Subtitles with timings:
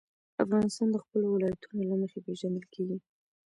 [0.43, 2.97] افغانستان د خپلو ولایتونو له مخې پېژندل کېږي.